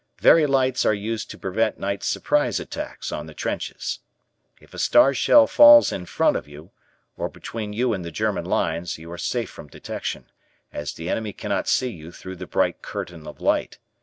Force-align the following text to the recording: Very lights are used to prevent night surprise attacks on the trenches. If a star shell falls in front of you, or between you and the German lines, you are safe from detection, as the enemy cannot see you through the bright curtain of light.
Very 0.17 0.47
lights 0.47 0.83
are 0.83 0.95
used 0.95 1.29
to 1.29 1.37
prevent 1.37 1.77
night 1.77 2.01
surprise 2.01 2.59
attacks 2.59 3.11
on 3.11 3.27
the 3.27 3.35
trenches. 3.35 3.99
If 4.59 4.73
a 4.73 4.79
star 4.79 5.13
shell 5.13 5.45
falls 5.45 5.91
in 5.91 6.07
front 6.07 6.35
of 6.35 6.47
you, 6.47 6.71
or 7.17 7.29
between 7.29 7.71
you 7.71 7.93
and 7.93 8.03
the 8.03 8.09
German 8.09 8.45
lines, 8.45 8.97
you 8.97 9.11
are 9.11 9.19
safe 9.19 9.51
from 9.51 9.67
detection, 9.67 10.31
as 10.73 10.93
the 10.93 11.07
enemy 11.07 11.33
cannot 11.33 11.67
see 11.67 11.91
you 11.91 12.11
through 12.11 12.37
the 12.37 12.47
bright 12.47 12.81
curtain 12.81 13.27
of 13.27 13.39
light. 13.41 13.77